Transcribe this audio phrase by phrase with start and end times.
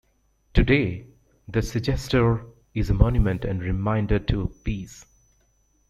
[0.55, 1.05] Today,
[1.47, 5.05] the Siegestor is a monument and reminder to peace.